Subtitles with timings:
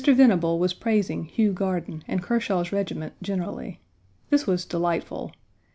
[0.03, 3.81] Venable was praising Hugh Garden and Kershaw's regiment generally.
[4.31, 5.31] This was delightful.